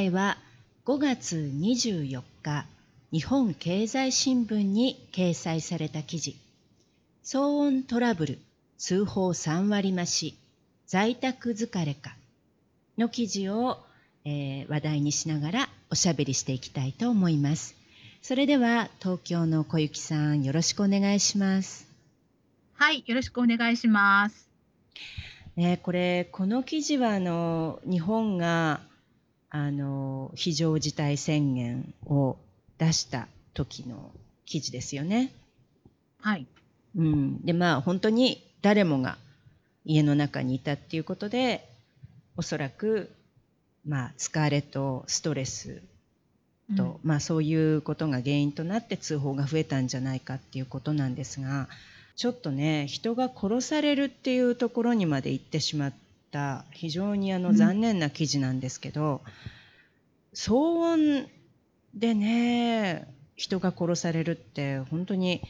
[0.00, 0.38] 回は
[0.86, 2.64] 5月24日
[3.12, 6.38] 日本経済新聞に掲載された記事。
[7.22, 8.38] 騒音トラブル
[8.78, 10.38] 通報3割増し
[10.86, 12.16] 在宅疲れか
[12.96, 13.76] の記事を、
[14.24, 17.74] えー、話題にしながらおしゃべりしていきたいと思います。
[18.22, 21.86] それでは東京の小雪さんよろしくお願いします。
[22.72, 24.48] はいよろしくお願いします。
[25.58, 28.80] えー、これこの記事はあの日本が
[29.50, 32.36] あの非常事態宣言を
[32.78, 34.10] 出した時の
[34.46, 35.32] 記事ですよね。
[36.20, 36.46] はい。
[36.96, 39.18] うん、でまあ本当に誰もが
[39.84, 41.68] 家の中にいたっていうことで
[42.36, 43.10] おそらく
[43.86, 45.82] まあスカーレットストレス
[46.76, 51.68] と、うん、まあそういうことが原因となって通報が増えたんじゃないかっていうことなんですが
[52.16, 55.92] ちょっとね人が殺されるっていうところにまで行ってしまっ
[56.30, 59.32] た非常にあの残念な記事なんですけど、うん、
[60.34, 60.54] 騒
[61.24, 61.28] 音
[61.94, 65.42] でね人が殺されるって本当に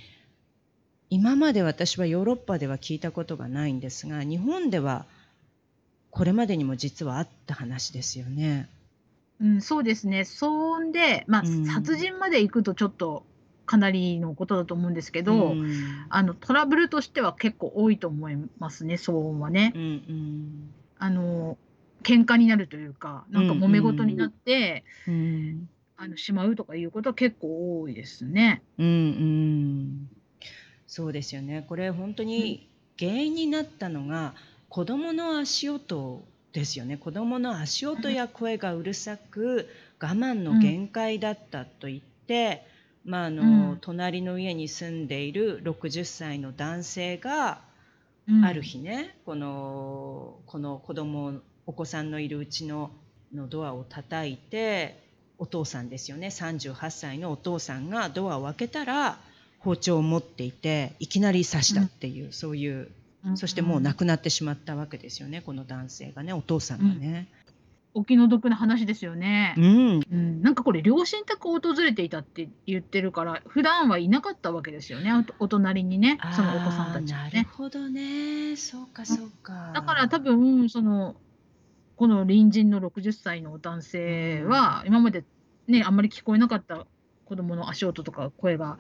[1.11, 5.07] 今まで私はヨーロッパでは聞いたことがないんですが日本では
[6.11, 8.69] これまでにも実はあった話ですよね。
[9.41, 10.21] うん、そうですね。
[10.21, 13.25] 騒音で、まあ、うん、殺人まで行くとちょっと
[13.71, 19.73] かなりのことだと思うんですけど、うん、あのトラブルとしては結構多いと思いますね騒音はね。
[19.77, 21.57] うんうん、あの
[22.03, 28.65] 喧嘩になるというかなんか揉め事になって、うんうん、あのしまうとかいうことは結構多いですね。
[28.77, 30.09] うんうん、
[30.89, 31.65] そうですよね。
[31.69, 32.69] これ本当に
[32.99, 34.35] 原因になったのが、
[34.69, 36.97] 子どもの足音ですよね。
[36.97, 39.69] 子どもの足音や声がうるさく
[40.01, 42.67] 我慢の限界だったと言って、
[43.05, 47.61] まああの、うん、隣の家に住んでいる60歳の男性が、
[48.29, 52.91] うん、ある日ねこのこの子供お子さんのいるうちの
[53.35, 55.03] のドアを叩いて
[55.39, 59.19] お父さんですよね38歳のお父さんがドアを開けたら
[59.61, 62.89] 包丁を持っていていきなり刺したっていう、うん、そういう
[63.37, 67.29] そしてもう亡くなってしまったわけですよねこの男性がねお父さんがね。
[67.93, 69.55] お気の毒な話ですよね。
[69.57, 77.31] うん、うん、なんかこれ両親宅を訪れていたって言ってるから普段はいなかったわけですよねお隣にねそのお子さんたちはね。
[77.35, 79.73] なるほどねそうかそうか。
[79.75, 81.17] だから多分その
[81.97, 85.25] この隣人の60歳の男性は今まで
[85.67, 86.87] ねあんまり聞こえなかった
[87.25, 88.79] 子供の足音とか声が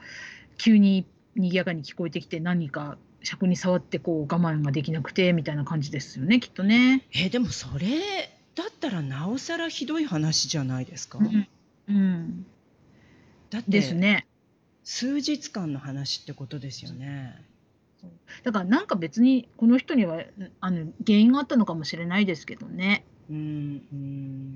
[0.56, 7.06] 急に賑やかに聞こえてきて何か尺に触ってこう我慢ができなくてみたいな感じですよねきっとね。
[7.12, 11.18] えでもそれだったらなおさらひどい話じゃないですか。
[11.18, 11.48] うん、
[11.88, 12.46] うん、
[13.50, 14.26] だってですね。
[14.84, 17.36] 数日間の話ってことですよね。
[18.42, 20.24] だからなんか別にこの人には
[20.60, 23.04] あの原因があったのかもしれないですけどね。
[23.30, 23.36] うん、
[23.92, 24.54] うん、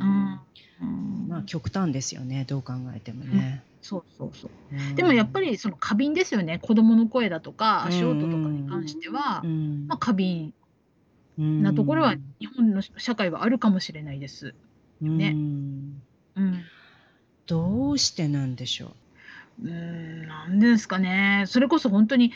[0.81, 2.45] うん、まあ極端ですよね。
[2.49, 3.63] どう考えてもね。
[3.81, 4.97] うん、そうそうそう。
[4.97, 6.59] でもやっぱりその過敏ですよね。
[6.59, 9.43] 子供の声だとか足音とかに関しては、
[9.87, 10.55] まあ、過敏
[11.37, 14.55] なところは日本の社会はあるかもしれないです
[15.01, 15.31] ね。
[15.31, 16.03] うん、
[17.47, 18.93] どうしてなんでしょ
[19.63, 19.69] う？
[19.69, 21.45] うん、なんですかね。
[21.47, 22.33] それこそ本当に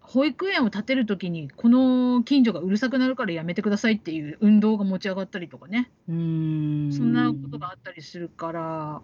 [0.00, 5.90] 保育園を建てる時にこの近所がうるさくなるからやめてくださいっていう運動が持ち上がったりとかね。
[6.08, 9.00] うんそんなことがあったりするから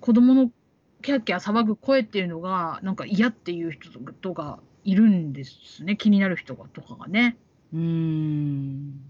[0.00, 0.50] 子供の
[1.02, 7.36] キャッキャ騒ぐ声っていうのがなんか嫌っていう人がいるんですね気になる人がとかがね。
[7.72, 9.00] うん。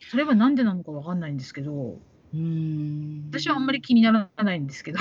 [0.00, 1.98] それはなんでなのかわかんないんですけど、
[2.34, 3.28] うん。
[3.30, 4.98] 私はあんまり気にならないんですけど、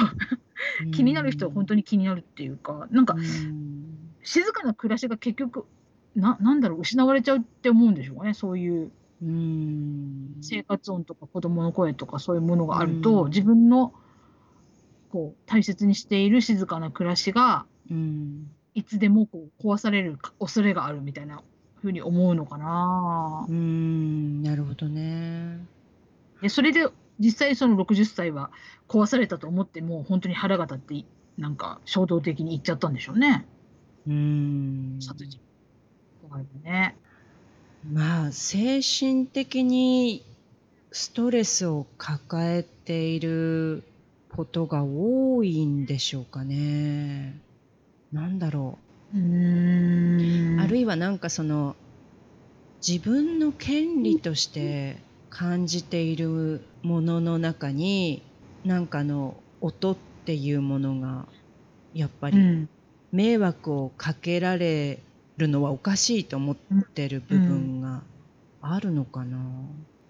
[0.93, 3.15] 気になる人は本当に気になるっていうか、なんか、
[4.23, 5.65] 静かな暮らしが結局、
[6.15, 8.91] ななんだろう、失われちゃうって思うんでしょうかね、そういう。
[9.21, 13.93] うん生活音とか子供の声とかそういうものがあると、自分の
[15.11, 21.43] こう大切にしている静かな暮らしが、うん、いつでもこう壊される恐れがあるみたいな
[21.81, 23.45] ふうに思うのかな。
[23.49, 25.65] うん、なるほどね。
[26.41, 26.87] で、それで
[27.19, 28.51] 実際その60歳は
[28.87, 31.05] 壊されたと思っても、本当に腹が立って、
[31.37, 33.47] なんか衝動的に言っちゃったんでしょうね。
[34.07, 34.99] うん。
[35.01, 35.39] 殺人。
[36.29, 36.95] あるね。
[37.89, 40.23] まあ、精神的に
[40.91, 43.83] ストレスを抱えている
[44.29, 47.39] ことが多いんでしょうかね。
[48.11, 48.90] なんだろう。
[49.13, 50.59] うーん。
[50.61, 51.75] あるいはなんかその、
[52.85, 54.97] 自分の権利として
[55.29, 58.23] 感じているものの中に、
[58.63, 61.27] なんかの音っていうものが
[61.93, 62.37] やっぱり
[63.11, 64.99] 迷惑をかけられ
[65.37, 66.55] るのはおかしいと思っ
[66.95, 68.01] てる部分が
[68.61, 69.37] あるのかな？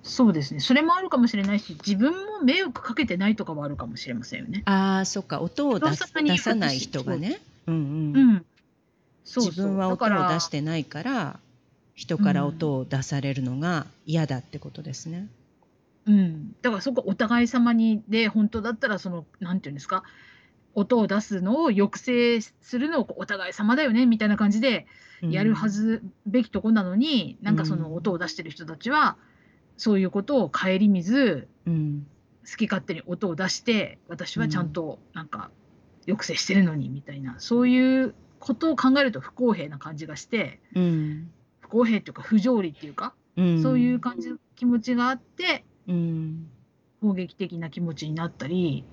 [0.04, 0.60] そうですね。
[0.60, 4.64] それもあるかもしれないし、自分も迷惑かけてないとかはあるかもしれませんよね。
[4.66, 7.40] ああ、そっか、音を出さない人がね。
[7.68, 7.76] うん
[8.16, 8.34] うん。
[8.38, 8.46] ん。
[9.24, 11.40] そう自分は音を出してないから、
[11.94, 15.30] 人から音を出されるのが嫌だってことですね。
[16.06, 16.56] うん。
[16.62, 20.04] だからそこお互い様にで、本当だったらその、なんていうんですか、
[20.74, 24.88] 音を出すのを抑制するのをお互い様だよねみたいな感じで
[25.22, 29.18] やるはずべきとこなのに、なんかその音を出してる人たちは、
[29.78, 32.08] そういうことを顧みず、うん、
[32.50, 35.52] 好き勝手に音を出して私はちゃんとなんか
[36.06, 46.48] 抑制してるのにみたいな、そういうことを考えると不公平な感じがして、うん、不公平っていうか不条理っていうか、うん、そういう感じの気持ちがあって、うん、
[47.02, 48.84] 攻撃的な気持ちになったり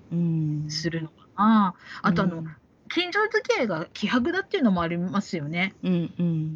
[0.68, 1.74] するのかな。
[2.02, 2.44] あとあの、
[2.88, 5.74] 近所付き合いが希薄だっていうのもありますよね。
[5.82, 6.54] うんうん、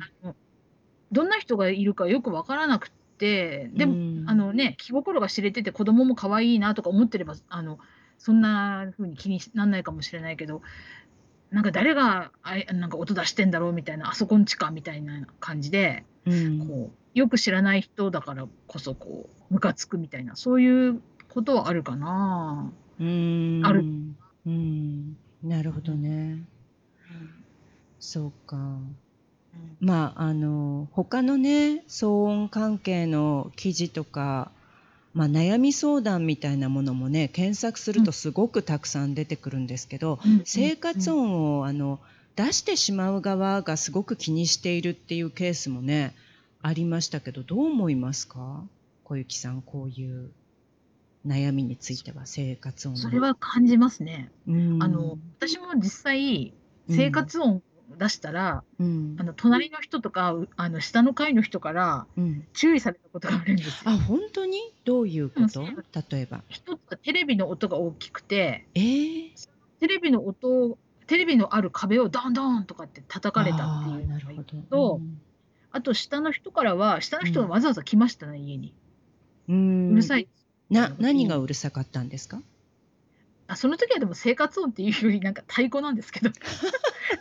[1.10, 7.78] どんな人がいるかよく分からなくてでも、うん、あのね気心が知れてて子供も可愛いなとか思ってればあの
[8.18, 10.62] そんな風に気にならないかもしれないけど
[11.52, 22.72] なんか誰があなんか音出してんだろうみたいなあそこんちかみたいな感じで、うん、こうよく知らない人だからこそこうムカつくみたいなそういうことはあるかな。
[23.00, 23.84] うんある。
[24.46, 26.10] うんなるほどね。
[26.10, 26.44] うん、
[28.00, 28.56] そうか。
[29.80, 34.52] まあ、あの、他のね、騒音関係の記事とか、
[35.14, 42.00] まあ、悩み相談みたいなものもね、検索するとすごくたくさん出てくるんですけど、うん、生活音をあの
[42.34, 46.14] 出してしまう側がすごく気にしているっていうケースもね、
[46.62, 48.64] ありましたけど、どう思いますか？
[49.04, 50.30] 小雪さん、こういう
[51.26, 54.30] 悩みについては、生活音それは感じますね。
[54.48, 56.54] うん、あの私も実際、
[56.88, 57.62] 生活音
[57.98, 62.06] 出したら、うん、あの隣の人とかあの下の階の人から
[62.52, 63.72] 注意されたことがあるんですよ。
[63.84, 64.58] あ本当に？
[64.84, 65.62] どういうこと、
[66.10, 66.42] 例えば。
[66.48, 69.30] 一つはテレビの音が大きくて、えー、
[69.80, 75.20] テレビの音テレビのある壁をドンドンとかって叩かれたっていうのと、うん、
[75.70, 78.72] あと下の人からは下の人がわざわざ来ましたね、家に。
[79.48, 80.28] ううるさい。
[80.70, 82.40] な何がうるさかったんですか？
[83.48, 86.30] あその時はでも生活音っていうよりなんか太鼓なんですけど。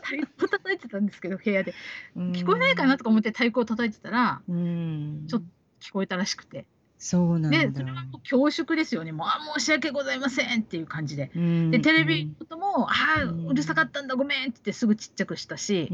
[0.04, 0.61] 太鼓叩
[0.92, 1.74] たんですけど部屋で。
[2.16, 5.40] 聞こえないかなとか思って太鼓を叩いてたらちょっと
[5.80, 6.66] 聞こえたらしくて。
[7.04, 9.12] そうなんでそれはもう恐縮ですよね。
[9.12, 11.32] もうあ申し訳ございませんっていう感じで。
[11.72, 15.88] でテレビのことも「ああうるさかったんだごめん」って言ってすぐちっちゃくしたし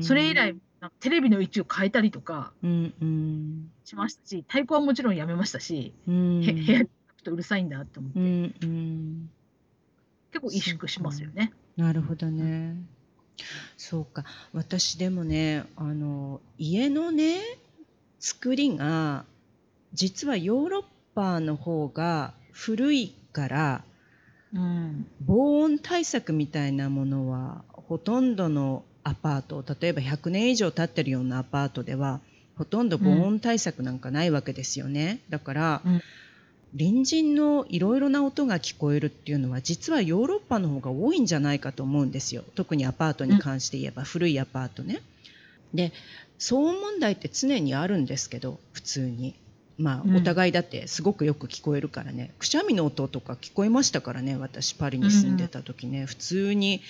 [0.00, 0.56] それ以来
[1.00, 6.88] テレビの位置を変えたりとかしましたし太鼓はもちろんやめましたし部屋に
[7.22, 8.18] とうるさいんだと思って。
[10.32, 11.52] 結構萎縮しますよね。
[11.76, 12.76] なるほどね。
[13.76, 14.24] そうか。
[14.52, 17.40] 私でもね、あの、家のね、
[18.20, 19.24] 作りが、
[19.92, 23.84] 実はヨーロッパの方が古いから、
[24.54, 32.20] うん、防音対策みたいなものはほとんどのアパート例えば100年以上経ってるようなアパートでは
[32.56, 36.02] ほとんど防音対策なんかないわけですよね、だから、うん、
[36.76, 42.42] 隣人のいろいろな音が聞こえるっていうのは実はヨーロッパの方が多いんじゃないかと思うんですよ。
[42.56, 45.00] 特にアパートに関して言えば、うん、古いアパートね。
[45.72, 45.92] で
[46.38, 49.34] 騒音問題って常にあるんですけど普通に。
[49.76, 56.80] まあ、お互いだってすごくよく聞こえるからね、くしゃみの音とか聞こえましたからね私パリに住んでた時ね、うん、普通に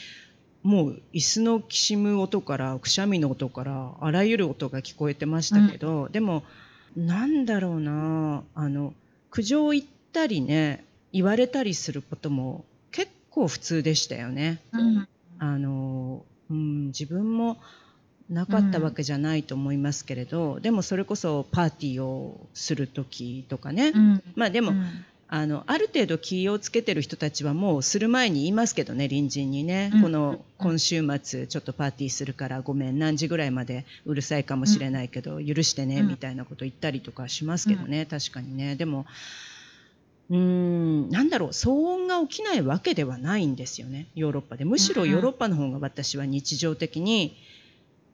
[0.62, 6.42] もう椅子のきしむ音からくしゃみの音からあらゆる音が聞こえてましたけど、うん、でも
[6.94, 8.44] なんだろうな。
[8.54, 8.92] あの
[9.34, 14.60] 苦情言ったりね言われたりすることも結構普通でしたよね。
[14.72, 15.08] うん、
[15.40, 17.58] あのうん、自分も
[18.30, 24.72] なかったわけじゃないと思いますけれど、うん、でもそれこそパーティーをする時とかね、うん、まあでも、
[25.28, 38.76] あのある程度気をつけてる人たちはもうする前に言いますけどね隣人にね、うん、この今週末ちょっとパーティーするからごめん何時ぐらいまでうるさいかもしれないけど、許してね、みたいなこと言ったりとかしますけどね、確かにね。
[38.76, 39.06] でも
[40.30, 44.64] うんなんだろう騒音が起きないわけではないんですよねヨーロッパで。
[44.64, 47.36] むしろヨーロッパの方が私は日常的に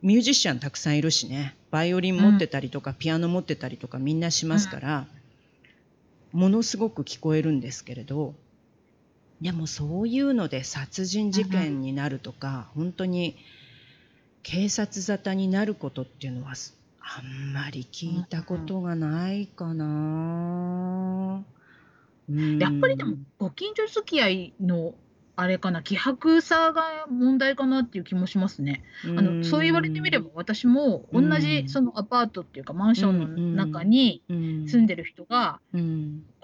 [0.03, 1.55] ミュージシャンたくさんいるしね。
[1.71, 5.07] バイオリン持ってたりとか、ピアノ持ってたりとかみんなしますから、
[6.33, 8.35] ものすごく聞こえるんですけれど
[9.41, 13.37] でもそういうので殺人事件になるとか、本当に
[14.43, 16.53] 警察沙汰になることっていうのは
[17.01, 21.43] あんまり聞いたことがないかな。
[22.59, 24.95] やっぱりでも、ご近所付き合いの
[25.41, 28.85] あれかな、希薄さが問題かなっていう気もしますね。
[29.05, 35.59] あの、そう言われてみれば、私も同じそのアパートっていうか、マンションの中に住んでる人が、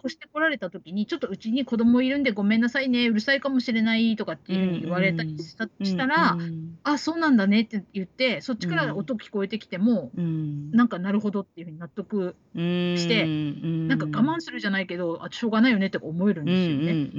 [0.06, 6.36] 越してこられた時に、ちょっとうちに子供いるんでごめんなさいね、うるさいかもしれないとかっていうふうに言われたりしたしたら、
[6.84, 17.10] あ、そうなんだねって言って、そっちから音聞こえてきても、なんかなるほどっていうふうに納得して、なんか我慢するじゃないけど、あ、しょうがないよねって思えるんですよね。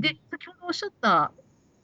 [0.00, 1.32] で、先ほどおっしゃった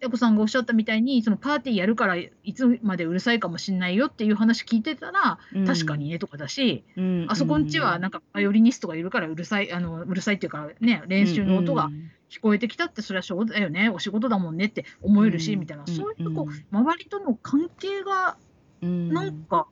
[0.01, 11.91] やこさんがおっしゃったみたいに、そのパーティーやるからいつまでうるさいかもしんないよっていう話聞いてたら、うん、確かにねとかだし、うん、あそこんちはなんかバイオリニストがいるからうるさい、あのうるさいっていうかね、練習の音が
[12.31, 18.37] 聞こえてきたってそれはしょうだよね、お仕事だもんねって思えるし、みたいな、そういうこう、周りとの関係が、
[18.81, 19.67] なんか、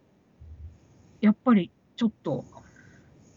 [1.20, 2.44] やっぱりちょっと、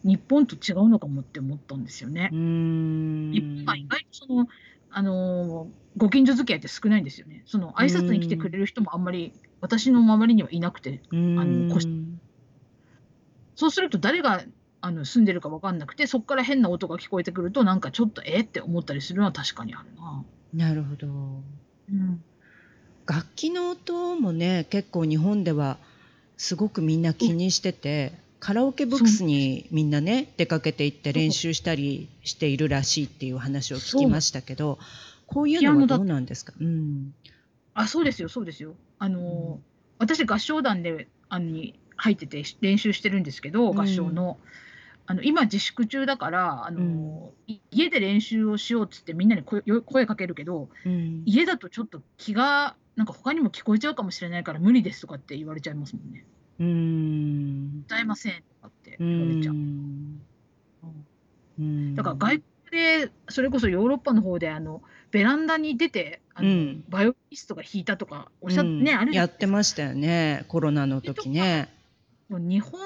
[0.04, 2.28] 日本と違うのかもって思ったんですよね。
[2.32, 4.48] 日本が意外とその
[4.92, 7.42] あのご近所付き合いって少ないんですよね。
[7.46, 11.80] その挨拶に来てくれる人もあんまり私の周りにはいなくて、あの
[13.54, 14.42] そうすると誰が
[14.80, 20.24] あの住んでるか分かんなくて、そこから変な音が聞こえてくると、なんかちょっとえって思ったりするのは確かにあるな。
[20.52, 21.06] なるほど。
[21.06, 22.24] うん、
[23.06, 25.78] 楽器の音もね、結構日本では
[26.36, 34.80] すごくみんな気にしてて、カラオケブックスにみんなね出かけて行って練習したりしているらしいっていう話を聞きましたけど
[35.28, 37.14] こういうのはどうなんですか、うん、
[37.72, 38.74] あそうですよそうですよ。
[38.98, 39.22] あの、う
[39.54, 39.60] ん、
[39.98, 44.38] 私合唱団であのに入ってて練習してるんですけど合唱の。
[45.06, 56.24] あの今自粛中だからあの、うん、家で練習をしようっつってみんなに声声かけるけど、うん、家だとちょっと気がなんか他にも聞こえちゃうかもしれないから無理ですとかって言われちゃいますもんね。
[56.62, 57.84] うん。
[57.86, 59.54] 歌えませんとかって言われちゃう。
[61.58, 61.94] うん。
[61.96, 62.40] だから外
[62.70, 71.68] 国で、それこそヨーロッパの方で、あの、ベランダに出て、あの、うん、バイオリストが弾いたとかおっしゃってね、あれやってましたよね、コロナの時ね。
[72.30, 72.80] 日本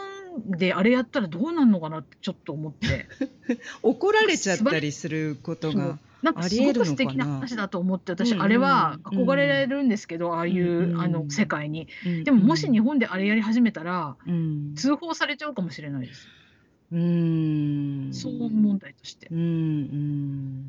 [0.47, 3.07] であれやったらどうなるのかなってちょっと思って。
[3.83, 5.99] 怒られちゃったりすることが。
[6.23, 11.88] なんかすごく素敵な話だと思って私、あれは憧れるんですけど、ああいう、あの世界に、
[12.25, 14.16] でももし日本であれやり始めたら、
[14.75, 16.26] 通報されちゃうかもしれないです。
[16.90, 18.11] うん。
[18.12, 19.28] 騒音問題として。
[19.31, 20.64] うんうん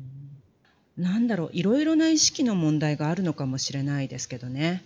[0.96, 4.82] なんだろういろいろな意識の問題があるのかもしれないですけどね。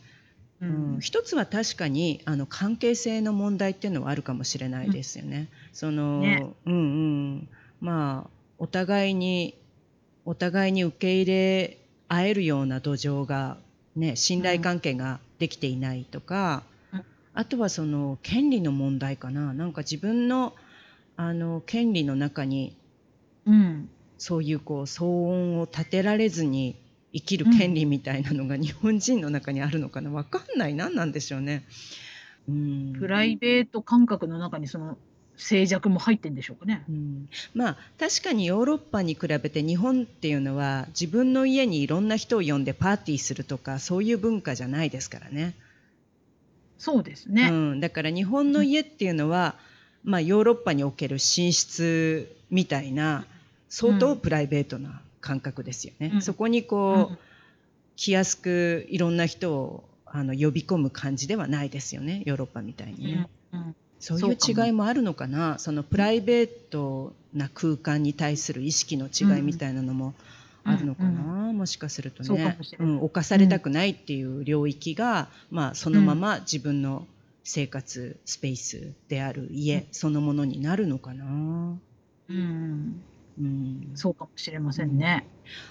[0.62, 5.38] うん、一つは確かにあの関係性の問題っていうのはあるかもしれないですよね。
[5.38, 7.48] うん、その、ね、うんうん。
[7.80, 9.58] まあお互いに
[10.24, 13.56] お互いに受け入れ合えるような土壌が、
[13.96, 17.04] ね、信頼関係ができていないとか、うん、
[17.34, 19.52] あとはその権利の問題かな。
[19.52, 20.54] なんか自分の
[21.16, 22.76] あの権利の中に、
[23.46, 26.76] うん、そういうこう騒音を立てられずに
[27.12, 30.10] 生きる権利みたいなのが日本人の中にあるのかな？
[30.10, 30.74] 分かんない。
[30.74, 31.64] 何なんでしょうね。
[32.48, 34.96] うん、プライベート感覚の中にその
[35.36, 45.54] 静寂も入ってんでしょうかね、うん、まあ確かにヨーロッパに比べて日本っていうのは自分の家にいろんな人を呼んでパーティーするとかそういう文化じゃないですからね。
[46.78, 49.54] そうですね、うん、だから日本の家っていうのは、
[50.04, 53.24] うん、まあ、ヨーロッパにおける寝室みたいな
[53.68, 56.10] 相当プライベートな感覚ですよね。
[56.14, 57.18] うん、そこにこう、
[57.96, 62.22] 来やすくいろんな人をあの呼び込む感じではないですよね。
[62.26, 63.28] ヨーロッパみたいにね。
[63.52, 65.60] うんそういう違いもあるのかな。
[65.60, 70.12] そのプライベートな空間に対する意識の違いみたいなのも
[70.64, 72.58] あるのかな、うんうん、もしかするとね。
[72.80, 77.06] うん、犯されたくないっていう領域が、うん、まあ、そのまま自分の
[77.44, 81.24] 生活スペースである家、そのものになるのかな。
[82.28, 83.00] うん
[83.38, 85.26] うん、そうかもしれませんね。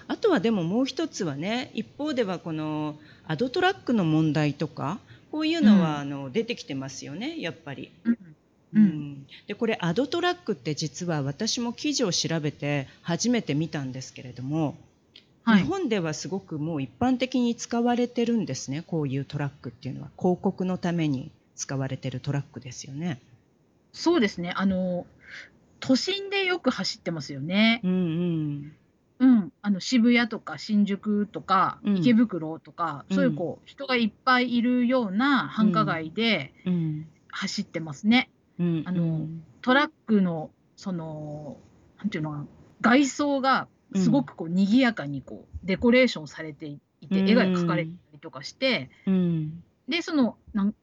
[0.07, 2.95] あとはでももう一つはね一方ではこの
[3.27, 4.99] アドトラックの問題とか
[5.31, 7.91] こういうのは、あの出てきてますよねやっぱり。
[8.03, 8.17] うん。
[8.73, 14.77] うん、でこれアドトラックって実は私も記事を調べて初めて見たんですけれども、
[15.43, 20.09] はい、日本ではすごくもう一般的に使われてるんですねこういうトラックっていうのは。
[20.17, 23.19] 広告のために使われてるトラックですよね。
[23.91, 24.53] そうですね。
[24.55, 25.05] あの
[25.81, 27.81] 都心でよく走ってますよね。
[27.83, 28.73] うんうん、
[29.19, 36.53] うん、あの渋谷とか新宿とか池袋とか、そういうこう人がいっぱいいるような繁華街で
[37.29, 38.29] 走ってますね。
[38.59, 39.27] うんあの
[39.61, 41.57] トラックのその
[41.97, 42.47] なんていうの
[42.81, 49.63] 外装がすごくこう賑やかにこうデコレーションされていて、絵が描かれたりとかして、うん。
[49.87, 50.75] でそのなん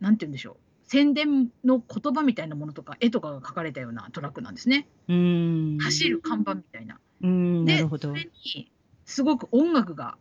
[0.00, 4.86] なんて言うんでしょう宣伝の言葉みたいなものとか絵とかが描かれたようなトラックなんですね。
[5.08, 5.78] うん。
[5.80, 6.98] 走る看板みたいな。
[7.22, 8.70] うんでそれに
[9.06, 10.16] すごく音楽が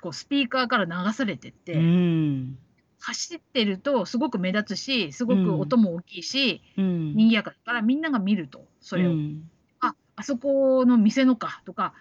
[0.00, 2.58] こうスピーカーから流されてって、うん。
[2.98, 9.48] 走ってるとすごく目立つしすごく音も大きいし、うん、賑やかだからみんなが見るとそれを、うん、
[9.80, 11.92] ああそこの店のかとか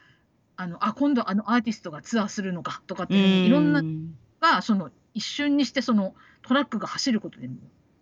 [0.56, 3.84] あのあ今度あのアーティストがツアーするのかとかっていう、いろんな
[4.42, 7.56] がその一瞬にしてそのトラックが走ることでも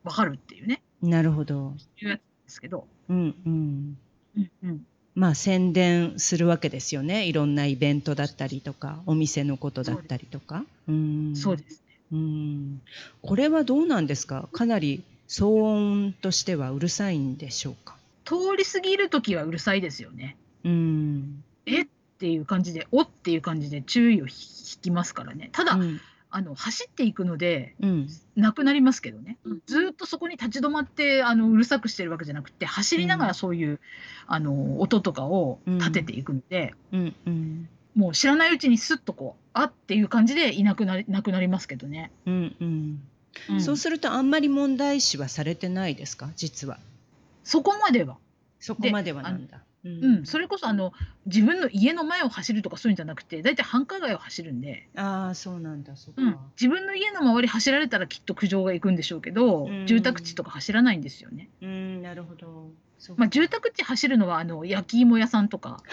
[0.04, 0.82] 分かるっていうね。
[1.02, 1.74] なるほど。
[2.02, 2.88] いうやつですけど。
[3.08, 3.98] うんうん。
[4.36, 4.86] うんうん。
[5.16, 7.26] まあ宣伝するわけですよね。
[7.26, 10.66] いろんなイベントだったりとかお店のことだったりとか。
[10.90, 11.36] うん。
[11.36, 12.00] そうですね。
[12.12, 12.82] うん。
[13.22, 14.50] これはどうなんですか？
[14.52, 17.96] かなり騒音としてはうるさいんでしょうか？
[18.26, 20.36] 通り過ぎる時はうるさいですよね。
[20.64, 21.44] うん。
[21.68, 21.84] え？
[21.84, 23.02] っていう感じでお？
[23.02, 24.34] っていう感じで注意を引
[24.82, 25.50] きますからね。
[25.52, 26.02] ただ、うん
[26.36, 33.80] あの走っていくので、うん、なくなりますけどね、うん、ずっとそこに立ち止まってあのうるさくしてるわけじゃなくて走りながらそういう、うん、
[34.26, 37.70] あの音とかを立てていくので、うんうん。
[37.96, 42.12] もう知らないうちにすっとこうあっていう感じでいなくなりなくなりますけどね。
[42.26, 42.56] うん
[43.50, 43.62] うん。
[43.62, 46.32] そうするとあんまり問題視はされてないですか？
[46.36, 46.80] 実は。
[47.44, 48.18] そこまでは。
[48.60, 49.62] そこまではなんだ。
[49.86, 50.94] うん、それこそあの
[51.26, 54.88] 自分の家の前を走るとかそういうんじゃなくて大体繁華街を走るんで。
[54.96, 61.50] ああそうなんだそっか、うん、自分の家の周り走られたらきっと苦情が行くんでしょうけど、うん、住宅地とか走らないんですよね。
[61.62, 62.70] うんなるほど。
[63.18, 65.84] まあ、住宅地走るのはあの焼き芋屋さんとか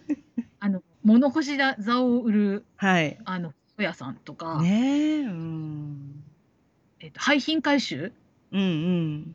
[0.60, 6.24] あの物干し座を売る、はい、あの屋さんとか、ねうん。
[7.00, 8.12] えーと、廃品回収、
[8.52, 9.34] うんうん、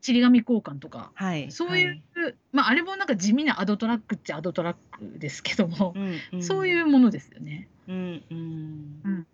[0.00, 7.68] ちり紙交換とか、はい、そういう、はい、まああれもなんか地味なアドトラックっちゃアドトラックですけども、うんうん、そういうものですよね。
[7.88, 9.00] うんうん。
[9.04, 9.26] うん、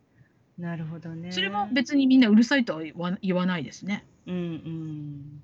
[0.59, 1.33] なるほどね。
[1.33, 2.83] それも別にみんなうるさいとは
[3.21, 4.05] 言わないですね。
[4.27, 5.43] うんうん、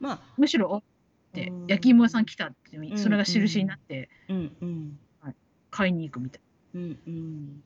[0.00, 0.82] まあむしろ
[1.30, 4.98] って焼き芋屋さん来たってそれが印になって、うんうん。
[5.20, 5.34] はい、
[5.70, 6.40] 買いに行くみたい。
[6.74, 7.62] うんうん、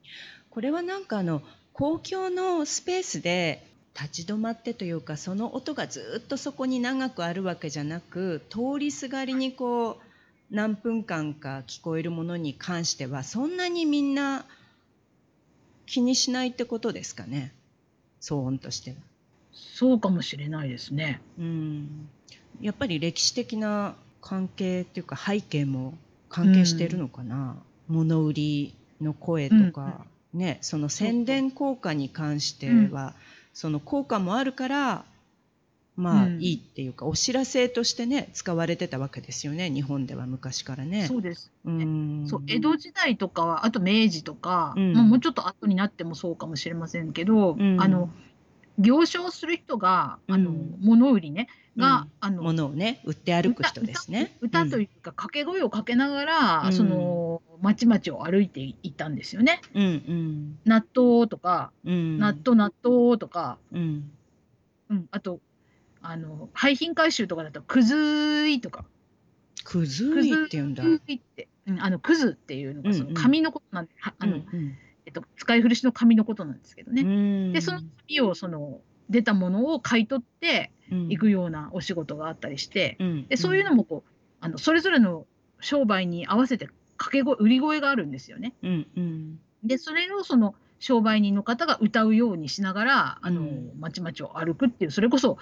[0.50, 1.42] これはなんかあの
[1.72, 14.44] 公共のスペースで立ち止まってというかその音がずっとそこに長くあるわけじゃなく通りすがりにこう何分間か聞こえるものに関してはそんなにみんな
[15.86, 17.52] 気にしないってことですかね。
[18.20, 18.96] 騒音としては。
[19.52, 21.20] そうかもしれないですね。
[21.38, 22.08] うん。
[22.60, 25.94] やっぱり歴史的な関係っていうか背景も
[26.28, 27.56] 関係しているのかな、
[27.88, 33.14] うん、物売りの声とか、うん、ねその宣伝効果に関しては、
[33.52, 35.04] その効果もあるから
[35.94, 41.06] まあ、いいっていうかお知らせとしてね使われてたわけですよね日本では昔からね。
[41.06, 42.26] そうです、ね、うん。
[42.26, 48.08] そう江戸時代とかはあと明治とか、うん、まあ、もうちょっと後になってもそうかもしれませんけど、うん、あの
[48.78, 54.36] 行商する人が、あの物売りねが、あの物をね売って歩く人ですね。
[54.40, 59.60] 歌というか掛け声をかけながら、その町々を歩いていったんですよね。
[59.74, 64.10] うんうん、納豆とか、納豆納豆とか、うん。
[64.90, 65.40] うん、あと
[66.02, 68.84] あの廃品回収とかだとくずいとか。
[69.64, 70.82] くずいって言うんだ。
[70.82, 74.74] くずいって、うん、あのくずっていうのがその紙のことなんで、うんうん、あの、うんうん、
[75.06, 77.52] えっと使い古しの紙のことなんですけどね。
[77.52, 80.72] でその紙をその出たものを買い取って
[81.08, 84.10] いくようなお仕事があったりして、うん、でそういうのもこう
[84.40, 85.26] あのそれぞれの
[85.60, 88.54] 商売に合わせて掛け声売り声があるんですよね。
[88.62, 95.38] うんうん、でそれをその商売人の方が歌うようにしながらあの、うん、町々を歩くっていうそれこそ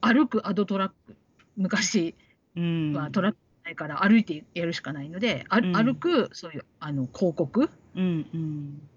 [0.00, 1.16] 歩くアドトラック。
[1.56, 2.14] 昔
[2.56, 8.88] はトラックないから歩いてやるしかないので、うん、歩くそういうあの広告、うんうん、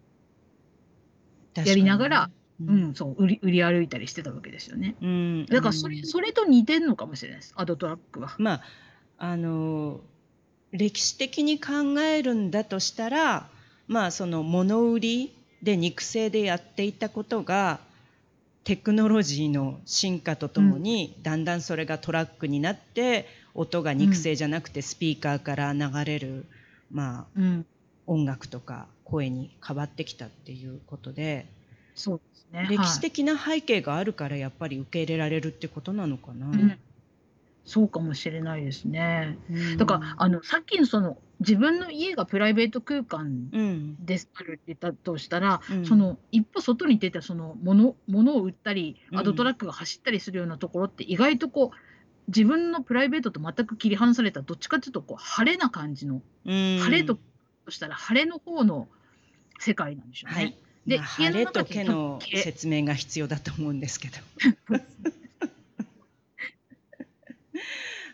[1.66, 2.30] やりながら、
[2.62, 4.96] うん、うん、そう売り売り歩いたりしてたわけですよね。
[5.02, 7.54] うん、だからそれそれと似てんのかもしれないです。
[7.56, 8.36] アドトラックは。
[8.38, 8.62] まあ
[9.20, 10.02] あの
[10.72, 13.50] 歴史的に考えるんだとしたら
[13.88, 17.80] まあその物売りで肉声でやっていたことが
[18.64, 26.46] テクノロジーの進化とともに、うん、だんだんそれがトラックになって音が肉声じゃなくてスピーカーから流れる、
[26.92, 27.66] まあ、うん、
[28.08, 31.46] 音楽とか声に変わってきたっていうことで
[31.98, 32.68] そうですね。
[32.70, 36.46] 歴史的な背景があるからやっぱり受け入れられるってことなのかな。
[36.46, 36.78] うん。
[37.66, 39.38] そうかもしれないですね。
[39.78, 44.06] だからあのさっきのその自分の家がプライベート空間うん。
[44.06, 45.86] ですあるって言ったとしたら、うん。
[45.86, 49.18] その一歩外に出てその物物を売ったりうん。
[49.20, 51.78] アドトラックが走ったりするようなところって意外とこう
[52.28, 56.80] 自分のプライベートと全く切り離されたどっちかというとこう晴れな感じの、うん。
[56.80, 57.18] 晴れと
[57.68, 58.88] としたら晴れの方の
[59.60, 60.36] 世界なんでしょうね。
[60.36, 60.56] はい。
[60.86, 64.14] でまあ晴れと毛の毛説明が必要だと思うんですけど。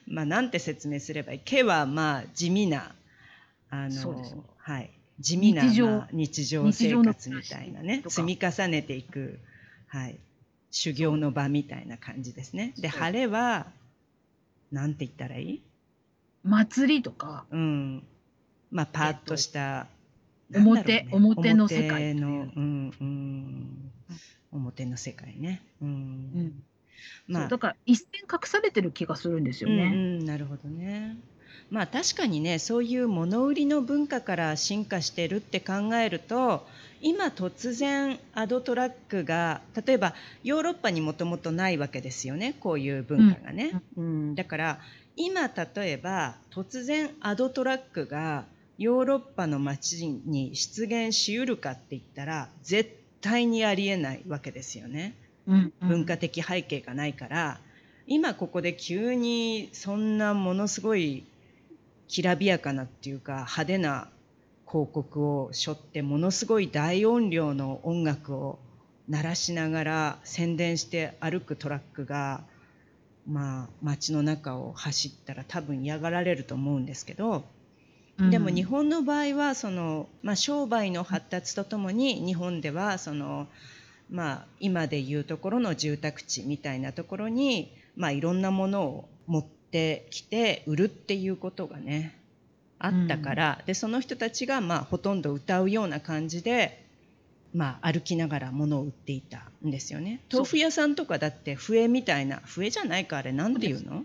[0.07, 1.39] まあなんて説明すればいい？
[1.39, 2.95] 毛はまあ地味な
[3.69, 4.33] あの、ね。
[4.57, 4.89] はい、
[5.19, 5.63] 地味な
[6.11, 6.71] 日常。
[6.71, 8.03] 生活みたいなね。
[8.07, 9.37] 積み重ねていく、
[9.87, 10.17] はい、
[10.71, 12.73] 修行の場みたいな感じですね。
[12.79, 13.67] で晴れは
[14.71, 15.61] なんて言ったらいい？
[16.43, 17.45] 祭りとか。
[17.51, 18.03] うん、
[18.73, 19.87] まあパーッとした、
[20.51, 23.91] えっとなんだろうね表表の世界表のうんうん
[24.51, 25.61] 表の世界ね。
[25.81, 26.63] うんうん
[27.27, 29.75] まあだから一線隠されてる気がするんですよね。
[29.75, 31.17] うんうん、なるほどね。
[31.69, 36.65] まあ確かにねそういう物売りの文化から進化してるって考えると
[37.01, 43.81] 今突然アドトラックが例えばヨーロッパにもともとないわけですよねこういう文化がね。
[43.97, 44.79] うんだから
[45.15, 48.45] 今例えば突然アドトラックが
[48.77, 52.89] ヨーロッパの街に出現しうるかって言ったら絶
[53.21, 55.15] 対にありえないわけですよね。
[55.47, 57.59] うんうん文化的背景がないから
[58.07, 61.25] 今ここで急にそんなものすごい
[62.07, 64.07] きらびやかなっていうか派手な
[64.67, 68.59] 広告を背負ってものすごい大音量の音楽を
[69.07, 72.43] 鳴らしながら宣伝して歩くトラックが
[73.27, 77.43] まあ街の中を走ったら多分嫌がられると思うんですけど、
[78.19, 83.47] でも日本の場合はその、まあ、商売の発達とともに日本ではその、
[84.11, 92.15] まあ、今でいうところの住宅地みたいなところに、まあ、いろんなものを持ってきて売るっていうことがね
[92.77, 96.85] あったから、でその人たちがまあほとんど歌うような感じで、
[97.55, 100.19] まあ、歩きながら物を売っていたんですよね。
[100.31, 104.03] 豆腐屋さんとかだって笛みたいな笛じゃないかあれなんていうの？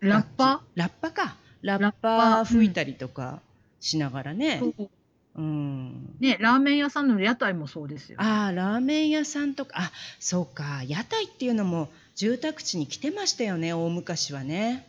[0.00, 0.62] ラッパ？
[0.74, 3.40] ラッパかラッパパ吹いたりとか
[3.80, 4.90] しながらね、そう。
[5.36, 8.18] うん、ねラーメン屋さんの屋台もそうですよ。
[8.20, 9.74] ああラーメン屋さんとか。
[9.76, 10.82] あそうか。
[10.86, 14.88] 屋台っていうのも住宅地に来てましたよね大昔はね。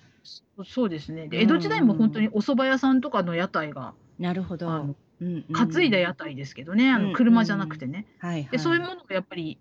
[0.66, 1.28] そうですね。
[1.28, 1.44] でうん。
[1.44, 5.54] 江戸時代も本当にお蕎麦屋さんとかの屋台が、なるほど、あのうんうん。
[5.54, 8.08] 担いだ屋台ですけどね、あうんの車じゃなくてね。
[8.18, 9.60] はいはい、でそういうものがやっぱり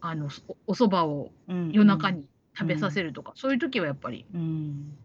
[0.00, 1.72] あのおお蕎麦をうんうん。
[1.72, 2.24] 夜中に
[2.56, 4.96] 食べさせるとか、そういう時はやっぱり、うん、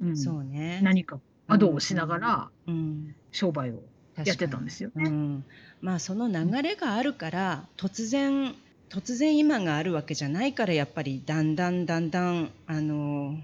[0.00, 3.82] うんそうね何かアドをしながらうん商売を
[4.16, 5.04] やってたんですよね。
[5.06, 5.44] うん、
[5.80, 8.54] まあその流れがあるから突然
[8.88, 13.36] 突然今があるわけじゃないからやっぱりだんだんだんだんあの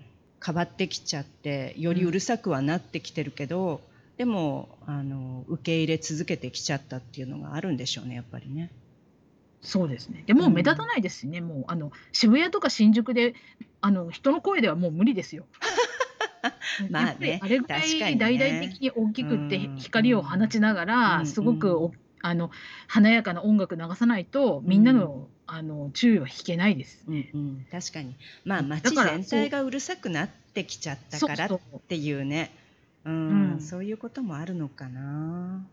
[0.45, 3.81] 変わってきちゃってよりうるさくはなってきてるけど、
[4.17, 8.71] でもあの受け入れ続けてきちゃったっていうのがあるんでしょうねやっぱりね。
[9.63, 10.25] そうですね。
[10.27, 13.35] でもう目立たないですしね、もうあの渋谷とか新宿で
[13.81, 15.47] あの人の声ではもう無理ですよ。
[16.91, 18.13] まあねやっぱりあれぐら確かにね。
[18.13, 19.77] い大々的に大きくってうん。
[19.77, 20.89] 光を放ちながうん。
[20.89, 22.51] ら、すごくおあの
[22.87, 27.05] 華やかな音楽流さないとみんなの,、あの注意は引けないです。
[27.09, 28.15] うんうん、確かに。
[28.45, 28.69] まあうん。
[28.69, 31.81] 街だから全体がうるさくなってきちゃったからっそう。
[31.81, 32.51] ていうね。
[33.05, 33.53] うん。
[33.53, 33.61] うん。
[33.61, 35.65] そういうこともあるのかな。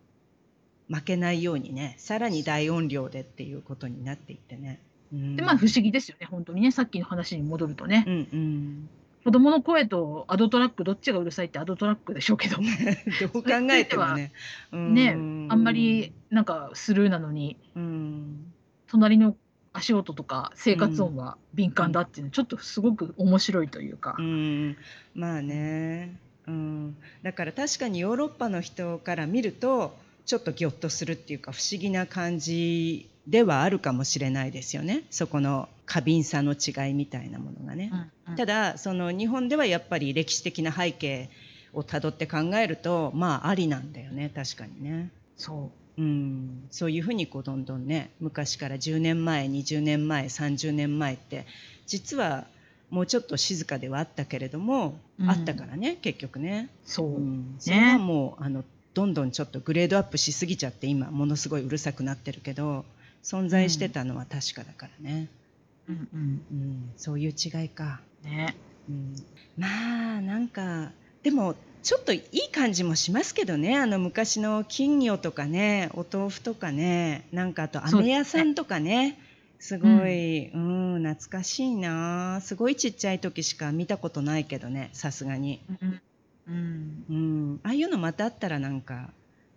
[0.90, 1.96] 負けないようにね。
[1.98, 4.80] さらに大音量でっていうことになっていってね。
[5.12, 6.28] うん、でまあ不思議ですよね。
[6.30, 6.72] 本当にね。
[6.72, 8.90] さっきの話に戻るとね、うんうん、
[9.28, 12.56] 子供の声とアドトラックどっちがうるさいってアドトラックでしょうけど。
[13.34, 14.32] どう考えてもね。
[14.72, 15.48] ねうん。
[15.50, 18.54] あんまり、なんかスルーなのにうん、
[18.88, 19.36] 隣の
[19.74, 24.16] 足音とか生活音は敏感だっていうのちょっとすごく面白いというか。
[24.18, 24.78] う、ん、
[25.14, 29.94] まあね、うん、だから確かにヨーロッパの人から見ると
[30.26, 35.04] ちょっとギョッとするっていうか不思議な感じではあるかもしれないですよね。
[35.10, 37.90] そこの過敏さの違いみたいなものがね。
[37.92, 38.36] うんうん。
[38.36, 41.30] ただその日本ではやっぱり歴史的な背景
[41.74, 45.10] をたどって考えるとまあありなんだよね確かにね。
[45.38, 46.02] そう。
[46.02, 51.48] ん、そういうふうにこうどんどんね昔から10年前20年前30年前って
[51.88, 52.46] 実は
[52.92, 55.30] もうちょっと静かではあったけれども、うん。
[55.30, 62.84] あったからね結局ね、うそう、うん、それはもうあのどんどんちょっとグレードアップしすぎちゃって今ものすごいうるさくなってるけど
[63.24, 65.47] 存在してたのは確かだからね、うん
[65.90, 66.10] うん
[66.52, 68.56] うん、そういう違いか、ね。
[68.90, 69.16] うん、
[69.58, 70.92] まあなんか
[71.24, 73.78] でもちょっといい感じもしますけどね。
[73.78, 77.28] あの昔の金魚とかねお豆腐とかね。
[77.32, 79.18] なんかあと飴屋さんとかね。
[79.60, 82.42] すごい、うん、懐かしいな。
[82.42, 86.02] すごいちっちゃい時しか見たことないけどねさすがに、うん
[86.48, 87.06] うん。
[87.10, 87.14] う
[87.54, 87.60] ん。
[87.64, 89.10] ああいうのまたあったらなんか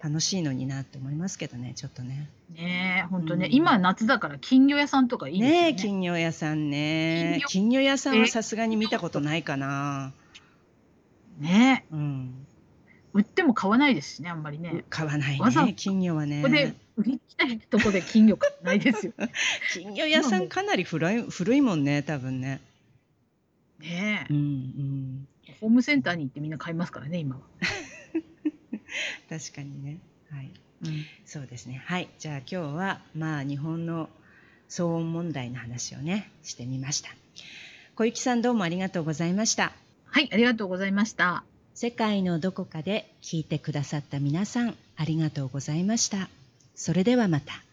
[0.02, 2.30] 楽しいのになって思いますけどね、ちょっとね。
[2.54, 3.52] ねえ、ほんとね、うん。
[3.52, 5.72] 今夏だから金魚屋さんとかいいですよね。
[5.72, 7.42] ね金魚屋さんね。
[7.48, 10.12] 金魚屋さんはさすがに見たことないかな。
[11.38, 11.94] ねえ。
[11.94, 12.46] うん。
[13.12, 14.84] 売っても買わないですしね、あんまりね。
[14.88, 16.42] 買わないね、金魚はね。
[16.42, 19.12] ここで売りたいとこで金魚買わないですよ。
[19.74, 22.60] 金魚屋さんかなり古い古いもんね、多分ね。
[23.80, 24.32] ねえ。
[24.32, 25.28] うんうん。
[25.60, 27.42] ホームセンターに行ってみんな買いますからね、今は。
[29.28, 29.98] 確かにね。
[30.30, 30.50] はい。
[30.84, 31.04] うん。
[31.26, 31.82] そうですね。
[31.86, 32.08] はい。
[32.18, 34.08] じゃあ今日は、まあ日本の
[34.68, 37.10] 騒音問題の話をね、してみました。
[37.96, 39.72] 小雪さんどうもありがとうございました。
[40.06, 41.44] はい、ありがとうございました。
[41.74, 46.28] 世界のどこかで聞いてくださった皆さん、ありがとうございました。
[46.74, 47.69] それではまた。